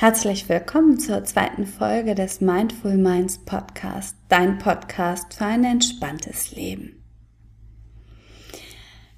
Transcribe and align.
Herzlich 0.00 0.48
willkommen 0.48 0.98
zur 0.98 1.24
zweiten 1.24 1.66
Folge 1.66 2.14
des 2.14 2.40
Mindful 2.40 2.96
Minds 2.96 3.36
Podcast, 3.36 4.16
dein 4.30 4.56
Podcast 4.56 5.34
für 5.34 5.44
ein 5.44 5.62
entspanntes 5.62 6.52
Leben. 6.52 7.04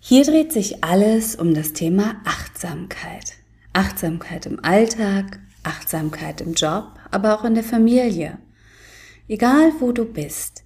Hier 0.01 0.25
dreht 0.25 0.53
sich 0.53 0.83
alles 0.83 1.37
um 1.37 1.55
das 1.55 1.73
Thema 1.73 2.17
Achtsamkeit. 2.25 3.35
Achtsamkeit 3.73 4.47
im 4.47 4.59
Alltag, 4.65 5.39
Achtsamkeit 5.63 6.41
im 6.41 6.55
Job, 6.55 6.99
aber 7.13 7.39
auch 7.39 7.45
in 7.45 7.55
der 7.55 7.63
Familie. 7.63 8.39
Egal 9.29 9.75
wo 9.79 9.93
du 9.93 10.05
bist. 10.05 10.65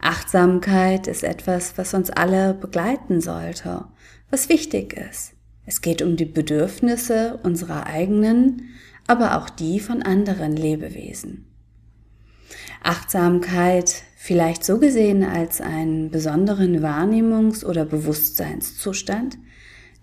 Achtsamkeit 0.00 1.08
ist 1.08 1.24
etwas, 1.24 1.76
was 1.76 1.92
uns 1.92 2.08
alle 2.08 2.54
begleiten 2.54 3.20
sollte, 3.20 3.86
was 4.30 4.48
wichtig 4.48 4.92
ist. 4.92 5.32
Es 5.66 5.80
geht 5.80 6.02
um 6.02 6.16
die 6.16 6.24
Bedürfnisse 6.24 7.40
unserer 7.42 7.88
eigenen, 7.88 8.70
aber 9.10 9.36
auch 9.36 9.50
die 9.50 9.80
von 9.80 10.02
anderen 10.02 10.54
Lebewesen. 10.54 11.44
Achtsamkeit 12.80 14.04
vielleicht 14.16 14.64
so 14.64 14.78
gesehen 14.78 15.24
als 15.24 15.60
einen 15.60 16.12
besonderen 16.12 16.80
Wahrnehmungs- 16.80 17.64
oder 17.64 17.84
Bewusstseinszustand, 17.84 19.36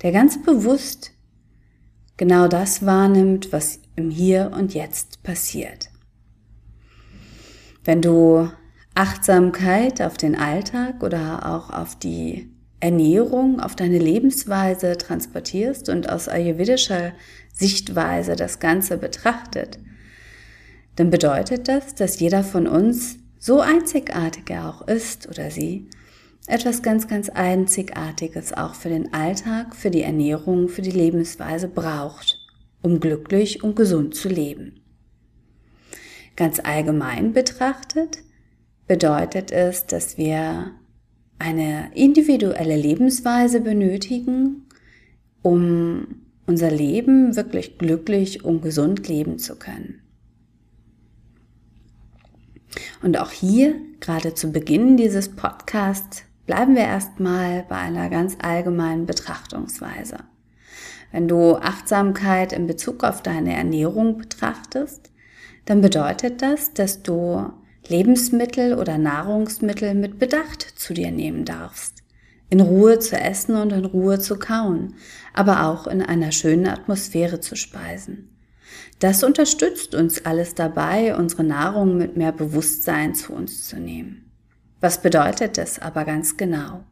der 0.02 0.12
ganz 0.12 0.44
bewusst 0.44 1.14
genau 2.18 2.50
das 2.50 2.86
wahrnimmt, 2.86 3.54
was 3.54 3.80
im 3.96 4.10
Hier 4.10 4.52
und 4.54 4.74
Jetzt 4.74 5.24
passiert. 5.24 5.90
Wenn 7.86 8.02
du 8.02 8.50
Achtsamkeit 8.94 10.02
auf 10.02 10.18
den 10.18 10.36
Alltag 10.36 11.02
oder 11.02 11.46
auch 11.46 11.70
auf 11.70 11.96
die 11.96 12.50
Ernährung, 12.82 13.62
auf 13.62 13.78
deine 13.78 14.00
Lebensweise 14.00 14.98
transportierst 14.98 15.88
und 15.88 16.10
aus 16.10 16.28
ayurvedischer 16.28 17.14
Sichtweise 17.58 18.36
das 18.36 18.60
Ganze 18.60 18.98
betrachtet, 18.98 19.80
dann 20.96 21.10
bedeutet 21.10 21.68
das, 21.68 21.96
dass 21.96 22.20
jeder 22.20 22.44
von 22.44 22.68
uns, 22.68 23.18
so 23.40 23.62
einzigartig 23.62 24.50
er 24.50 24.68
auch 24.70 24.88
ist 24.88 25.28
oder 25.30 25.52
sie, 25.52 25.90
etwas 26.48 26.82
ganz, 26.82 27.08
ganz 27.08 27.30
Einzigartiges 27.30 28.54
auch 28.54 28.74
für 28.74 28.90
den 28.90 29.14
Alltag, 29.14 29.76
für 29.76 29.92
die 29.92 30.02
Ernährung, 30.02 30.70
für 30.70 30.82
die 30.82 30.92
Lebensweise 30.92 31.68
braucht, 31.68 32.38
um 32.82 33.00
glücklich 33.00 33.64
und 33.64 33.76
gesund 33.76 34.16
zu 34.16 34.30
leben. 34.30 34.82
Ganz 36.36 36.60
allgemein 36.60 37.34
betrachtet 37.34 38.20
bedeutet 38.88 39.52
es, 39.52 39.86
dass 39.86 40.18
wir 40.18 40.72
eine 41.40 41.92
individuelle 41.94 42.78
Lebensweise 42.78 43.62
benötigen, 43.62 44.68
um 45.42 46.27
unser 46.48 46.72
Leben 46.72 47.36
wirklich 47.36 47.78
glücklich 47.78 48.44
und 48.44 48.62
gesund 48.62 49.08
leben 49.08 49.38
zu 49.38 49.58
können. 49.58 50.02
Und 53.04 53.18
auch 53.20 53.32
hier, 53.32 53.76
gerade 54.00 54.34
zu 54.34 54.52
Beginn 54.52 54.98
dieses 54.98 55.30
Podcasts, 55.30 56.24
bleiben 56.46 56.76
wir 56.76 56.84
erstmal 56.84 57.64
bei 57.64 57.76
einer 57.76 58.10
ganz 58.10 58.38
allgemeinen 58.42 59.06
Betrachtungsweise. 59.06 60.18
Wenn 61.12 61.28
du 61.28 61.56
Achtsamkeit 61.56 62.54
in 62.54 62.68
Bezug 62.68 63.04
auf 63.04 63.22
deine 63.22 63.56
Ernährung 63.56 64.18
betrachtest, 64.18 65.12
dann 65.66 65.82
bedeutet 65.82 66.42
das, 66.42 66.74
dass 66.74 67.04
du 67.04 67.52
Lebensmittel 67.88 68.74
oder 68.74 68.98
Nahrungsmittel 68.98 69.94
mit 69.94 70.20
Bedacht 70.20 70.62
zu 70.62 70.94
dir 70.94 71.12
nehmen 71.12 71.46
darfst. 71.46 72.04
In 72.50 72.62
Ruhe 72.62 73.00
zu 73.00 73.18
essen 73.18 73.56
und 73.56 73.72
in 73.74 73.86
Ruhe 73.86 74.20
zu 74.20 74.38
kauen, 74.38 74.96
aber 75.34 75.66
auch 75.68 75.88
in 75.88 76.02
einer 76.02 76.32
schönen 76.32 76.68
Atmosphäre 76.68 77.40
zu 77.40 77.56
speisen. 77.56 78.30
Das 79.00 79.24
unterstützt 79.24 79.96
uns 79.96 80.26
alles 80.26 80.56
dabei, 80.56 81.16
unsere 81.16 81.44
Nahrung 81.44 81.98
mit 81.98 82.18
mehr 82.18 82.32
Bewusstsein 82.32 83.14
zu 83.16 83.34
uns 83.34 83.68
zu 83.68 83.78
nehmen. 83.78 84.32
Was 84.80 85.02
bedeutet 85.02 85.58
das 85.58 85.80
aber 85.80 86.06
ganz 86.06 86.38
genau? 86.38 86.84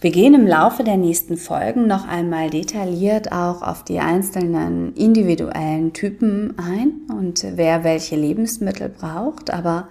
Wir 0.00 0.12
gehen 0.12 0.34
im 0.34 0.46
Laufe 0.46 0.84
der 0.84 0.96
nächsten 0.96 1.36
Folgen 1.36 1.88
noch 1.88 2.06
einmal 2.06 2.50
detailliert 2.50 3.32
auch 3.32 3.62
auf 3.62 3.84
die 3.84 3.98
einzelnen 3.98 4.94
individuellen 4.94 5.92
Typen 5.92 6.54
ein 6.56 7.00
und 7.10 7.44
wer 7.56 7.82
welche 7.82 8.14
Lebensmittel 8.14 8.90
braucht. 8.90 9.52
Aber 9.52 9.88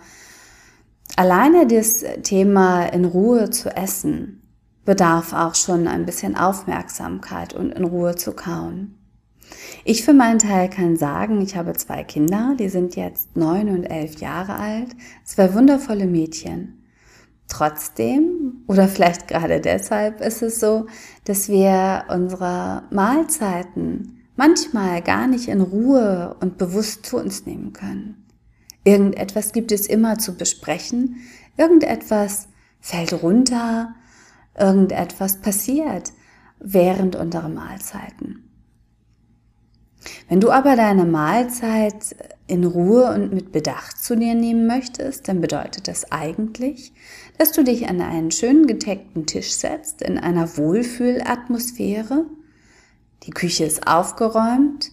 alleine 1.15 1.67
das 1.67 2.03
Thema 2.23 2.85
in 2.87 3.05
Ruhe 3.05 3.49
zu 3.49 3.75
essen 3.75 4.41
bedarf 4.85 5.33
auch 5.33 5.53
schon 5.53 5.87
ein 5.87 6.05
bisschen 6.05 6.37
Aufmerksamkeit 6.37 7.53
und 7.53 7.71
in 7.73 7.83
Ruhe 7.83 8.15
zu 8.15 8.31
kauen. 8.31 8.95
Ich 9.83 10.03
für 10.03 10.13
meinen 10.13 10.39
Teil 10.39 10.69
kann 10.69 10.95
sagen, 10.95 11.41
ich 11.41 11.55
habe 11.55 11.73
zwei 11.73 12.03
Kinder, 12.03 12.55
die 12.57 12.69
sind 12.69 12.95
jetzt 12.95 13.35
neun 13.35 13.69
und 13.69 13.83
elf 13.83 14.19
Jahre 14.19 14.55
alt, 14.55 14.89
zwei 15.23 15.53
wundervolle 15.53 16.05
Mädchen. 16.05 16.85
Trotzdem 17.49 18.63
oder 18.67 18.87
vielleicht 18.87 19.27
gerade 19.27 19.61
deshalb 19.61 20.21
ist 20.21 20.41
es 20.41 20.59
so, 20.59 20.87
dass 21.23 21.47
wir 21.49 22.05
unsere 22.09 22.83
Mahlzeiten 22.91 24.25
manchmal 24.35 25.01
gar 25.01 25.27
nicht 25.27 25.47
in 25.47 25.61
Ruhe 25.61 26.35
und 26.39 26.57
bewusst 26.57 27.05
zu 27.05 27.17
uns 27.17 27.45
nehmen 27.45 27.73
können. 27.73 28.26
Irgendetwas 28.87 29.51
gibt 29.51 29.73
es 29.73 29.85
immer 29.85 30.17
zu 30.17 30.35
besprechen, 30.35 31.17
irgendetwas 31.57 32.47
fällt 32.79 33.21
runter, 33.21 33.93
irgendetwas 34.57 35.41
passiert 35.41 36.13
während 36.61 37.17
unserer 37.17 37.49
Mahlzeiten. 37.49 38.49
Wenn 40.29 40.39
du 40.39 40.51
aber 40.51 40.77
deine 40.77 41.03
Mahlzeit 41.03 42.15
in 42.47 42.63
Ruhe 42.63 43.13
und 43.13 43.33
mit 43.33 43.51
Bedacht 43.51 44.01
zu 44.01 44.15
dir 44.15 44.35
nehmen 44.35 44.67
möchtest, 44.67 45.27
dann 45.27 45.41
bedeutet 45.41 45.89
das 45.89 46.09
eigentlich, 46.13 46.93
dass 47.37 47.51
du 47.51 47.65
dich 47.65 47.89
an 47.89 47.99
einen 47.99 48.31
schönen 48.31 48.67
gedeckten 48.67 49.25
Tisch 49.25 49.51
setzt 49.51 50.01
in 50.01 50.17
einer 50.17 50.57
Wohlfühlatmosphäre. 50.57 52.25
Die 53.23 53.31
Küche 53.31 53.65
ist 53.65 53.85
aufgeräumt 53.85 54.91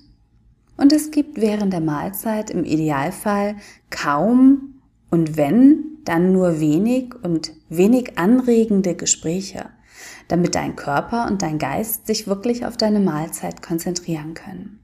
und 0.77 0.93
es 0.93 1.11
gibt 1.11 1.41
während 1.41 1.73
der 1.73 1.81
Mahlzeit 1.81 2.51
im 2.51 2.65
Idealfall 2.65 3.57
kaum 3.91 4.81
und 5.11 5.37
wenn, 5.37 5.99
dann 6.05 6.33
nur 6.33 6.61
wenig 6.61 7.15
und 7.23 7.53
wenig 7.69 8.19
anregende 8.19 8.95
Gespräche, 8.95 9.67
damit 10.29 10.55
dein 10.55 10.77
Körper 10.77 11.27
und 11.27 11.43
dein 11.43 11.59
Geist 11.59 12.07
sich 12.07 12.27
wirklich 12.27 12.67
auf 12.67 12.77
deine 12.77 13.01
Mahlzeit 13.01 13.63
konzentrieren 13.63 14.35
können 14.35 14.81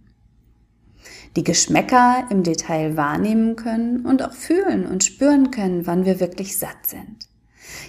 die 1.37 1.45
Geschmäcker 1.45 2.27
im 2.31 2.43
Detail 2.43 2.97
wahrnehmen 2.97 3.57
können 3.57 4.05
und 4.05 4.23
auch 4.23 4.33
fühlen 4.33 4.87
und 4.87 5.05
spüren 5.05 5.51
können, 5.51 5.87
wann 5.87 6.05
wir 6.05 6.21
wirklich 6.21 6.59
satt 6.59 6.87
sind. 6.87 7.29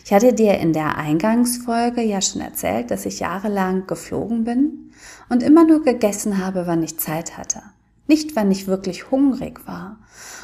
Ich 0.06 0.14
hatte 0.14 0.34
dir 0.34 0.60
in 0.60 0.74
der 0.74 0.98
Eingangsfolge 0.98 2.02
ja 2.02 2.22
schon 2.22 2.42
erzählt, 2.42 2.92
dass 2.92 3.06
ich 3.06 3.20
jahrelang 3.20 3.88
geflogen 3.88 4.44
bin 4.44 4.92
und 5.30 5.42
immer 5.42 5.66
nur 5.66 5.84
gegessen 5.84 6.44
habe, 6.44 6.68
wann 6.68 6.84
ich 6.84 7.00
Zeit 7.00 7.38
hatte. 7.38 7.62
Nicht, 8.12 8.36
wann 8.36 8.52
ich 8.52 8.68
wirklich 8.68 9.10
hungrig 9.10 9.66
war. 9.66 9.98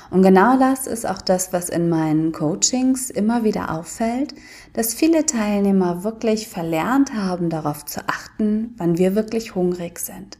Und 0.10 0.22
genau 0.22 0.58
das 0.58 0.88
ist 0.88 1.06
auch 1.06 1.22
das, 1.22 1.52
was 1.52 1.68
in 1.68 1.90
meinen 1.90 2.32
Coachings 2.32 3.10
immer 3.10 3.44
wieder 3.44 3.76
auffällt, 3.76 4.34
dass 4.72 4.94
viele 4.94 5.26
Teilnehmer 5.26 6.06
wirklich 6.06 6.48
verlernt 6.48 7.14
haben, 7.14 7.50
darauf 7.50 7.84
zu 7.84 8.08
achten, 8.08 8.74
wann 8.78 8.98
wir 8.98 9.16
wirklich 9.16 9.54
hungrig 9.54 10.00
sind. 10.00 10.38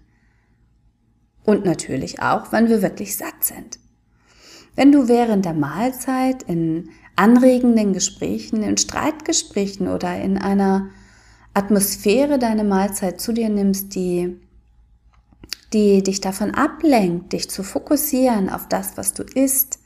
Und 1.44 1.66
natürlich 1.66 2.22
auch, 2.22 2.54
wann 2.54 2.70
wir 2.70 2.82
wirklich 2.82 3.18
satt 3.18 3.44
sind. 3.44 3.78
Wenn 4.78 4.94
du 4.94 5.10
während 5.10 5.44
der 5.44 5.54
Mahlzeit 5.54 6.44
in 6.44 6.92
anregenden 7.18 7.92
Gesprächen, 7.92 8.64
in 8.64 8.78
Streitgesprächen 8.78 9.90
oder 9.90 10.18
in 10.18 10.38
einer 10.38 10.92
Atmosphäre 11.54 12.40
deine 12.40 12.64
Mahlzeit 12.64 13.20
zu 13.20 13.34
dir 13.34 13.50
nimmst, 13.50 13.96
die, 13.96 14.40
die 15.74 16.04
dich 16.04 16.22
davon 16.22 16.54
ablenkt, 16.54 17.34
dich 17.34 17.50
zu 17.50 17.64
fokussieren 17.64 18.50
auf 18.50 18.68
das, 18.68 18.98
was 18.98 19.14
du 19.14 19.24
isst, 19.24 19.80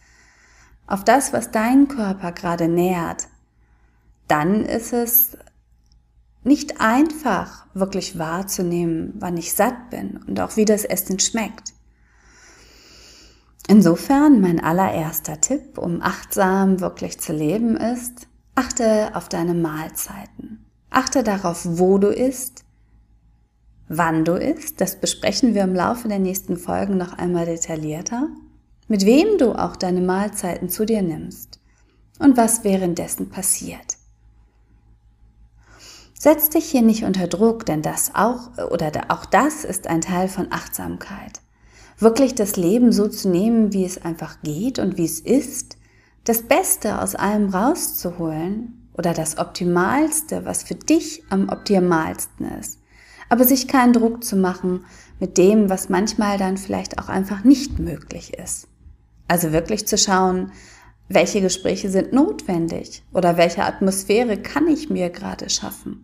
auf 0.87 1.03
das, 1.03 1.33
was 1.33 1.51
dein 1.51 1.87
Körper 1.87 2.31
gerade 2.31 2.67
nährt, 2.67 3.27
dann 4.27 4.65
ist 4.65 4.93
es 4.93 5.37
nicht 6.43 6.81
einfach 6.81 7.65
wirklich 7.73 8.17
wahrzunehmen, 8.17 9.13
wann 9.19 9.37
ich 9.37 9.53
satt 9.53 9.89
bin 9.89 10.19
und 10.27 10.39
auch 10.39 10.57
wie 10.57 10.65
das 10.65 10.85
Essen 10.85 11.19
schmeckt. 11.19 11.73
Insofern 13.67 14.41
mein 14.41 14.59
allererster 14.59 15.39
Tipp, 15.39 15.77
um 15.77 16.01
achtsam 16.01 16.79
wirklich 16.79 17.19
zu 17.19 17.31
leben, 17.31 17.77
ist, 17.77 18.27
achte 18.55 19.11
auf 19.13 19.29
deine 19.29 19.53
Mahlzeiten. 19.53 20.65
Achte 20.89 21.23
darauf, 21.23 21.61
wo 21.63 21.97
du 21.97 22.09
isst, 22.09 22.65
wann 23.91 24.23
du 24.23 24.33
isst. 24.33 24.79
Das 24.79 24.95
besprechen 24.95 25.53
wir 25.53 25.63
im 25.63 25.75
Laufe 25.75 26.07
der 26.07 26.19
nächsten 26.19 26.55
Folgen 26.55 26.97
noch 26.97 27.17
einmal 27.17 27.45
detaillierter. 27.45 28.29
Mit 28.87 29.05
wem 29.05 29.37
du 29.37 29.53
auch 29.53 29.75
deine 29.75 30.01
Mahlzeiten 30.01 30.69
zu 30.69 30.85
dir 30.85 31.01
nimmst 31.01 31.59
und 32.19 32.37
was 32.37 32.63
währenddessen 32.63 33.29
passiert. 33.29 33.97
Setz 36.17 36.49
dich 36.49 36.65
hier 36.65 36.83
nicht 36.83 37.03
unter 37.03 37.27
Druck, 37.27 37.65
denn 37.65 37.81
das 37.81 38.11
auch 38.13 38.57
oder 38.69 38.91
auch 39.09 39.25
das 39.25 39.65
ist 39.65 39.87
ein 39.87 40.01
Teil 40.01 40.27
von 40.27 40.47
Achtsamkeit. 40.51 41.41
wirklich 41.97 42.33
das 42.33 42.55
Leben 42.55 42.91
so 42.91 43.07
zu 43.07 43.29
nehmen, 43.29 43.73
wie 43.73 43.85
es 43.85 44.03
einfach 44.03 44.41
geht 44.41 44.79
und 44.79 44.97
wie 44.97 45.05
es 45.05 45.19
ist, 45.19 45.77
das 46.23 46.41
Beste 46.43 46.99
aus 46.99 47.13
allem 47.13 47.49
rauszuholen 47.49 48.89
oder 48.93 49.13
das 49.13 49.37
Optimalste, 49.37 50.43
was 50.43 50.63
für 50.63 50.75
dich 50.75 51.23
am 51.29 51.49
optimalsten 51.49 52.51
ist. 52.59 52.80
Aber 53.31 53.45
sich 53.45 53.69
keinen 53.69 53.93
Druck 53.93 54.25
zu 54.25 54.35
machen 54.35 54.83
mit 55.21 55.37
dem, 55.37 55.69
was 55.69 55.87
manchmal 55.87 56.37
dann 56.37 56.57
vielleicht 56.57 56.99
auch 56.99 57.07
einfach 57.07 57.45
nicht 57.45 57.79
möglich 57.79 58.33
ist. 58.33 58.67
Also 59.29 59.53
wirklich 59.53 59.87
zu 59.87 59.97
schauen, 59.97 60.51
welche 61.07 61.39
Gespräche 61.39 61.89
sind 61.89 62.11
notwendig 62.11 63.03
oder 63.13 63.37
welche 63.37 63.63
Atmosphäre 63.63 64.35
kann 64.35 64.67
ich 64.67 64.89
mir 64.89 65.09
gerade 65.09 65.49
schaffen. 65.49 66.03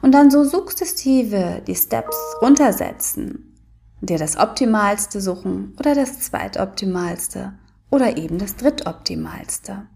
Und 0.00 0.10
dann 0.10 0.32
so 0.32 0.42
sukzessive 0.42 1.62
die 1.68 1.76
Steps 1.76 2.16
runtersetzen, 2.42 3.56
dir 4.00 4.18
das 4.18 4.36
Optimalste 4.36 5.20
suchen 5.20 5.76
oder 5.78 5.94
das 5.94 6.18
Zweitoptimalste 6.18 7.52
oder 7.92 8.16
eben 8.16 8.38
das 8.38 8.56
Drittoptimalste. 8.56 9.86